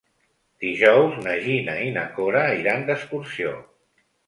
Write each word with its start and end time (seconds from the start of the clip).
Dijous 0.63 1.19
na 1.25 1.35
Gina 1.43 1.77
i 1.89 1.93
na 1.99 2.07
Cora 2.17 2.43
iran 2.63 2.89
d'excursió. 2.91 3.55